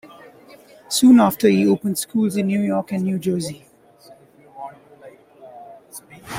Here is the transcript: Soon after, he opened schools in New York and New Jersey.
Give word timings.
Soon 0.89 1.19
after, 1.19 1.47
he 1.47 1.67
opened 1.67 1.95
schools 1.95 2.35
in 2.35 2.47
New 2.47 2.61
York 2.63 2.91
and 2.91 3.03
New 3.03 3.19
Jersey. 3.19 3.67